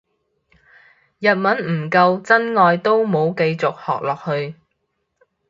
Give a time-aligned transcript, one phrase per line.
[1.19, 4.55] 日文唔夠真愛都冇繼續學落去